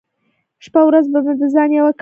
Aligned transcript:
شپه 0.65 0.81
ورځ 0.87 1.05
به 1.13 1.19
مې 1.25 1.33
په 1.39 1.45
ځان 1.53 1.69
يوه 1.77 1.79
کړې 1.79 1.83
وه. 1.83 1.89